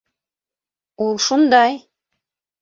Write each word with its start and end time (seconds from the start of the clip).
—Ул 1.05 1.21
шундай... 1.27 1.79